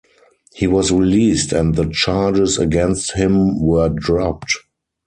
[0.55, 4.51] He was released, and the charges against him were dropped.